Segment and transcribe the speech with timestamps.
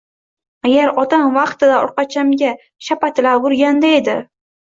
[0.69, 2.55] Agar otam vaqtida orqachamga
[2.87, 4.19] shapatilab urganda edi.